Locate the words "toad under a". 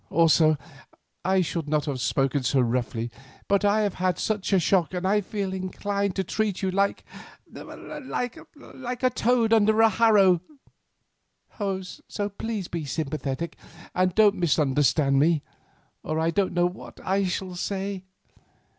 9.11-9.89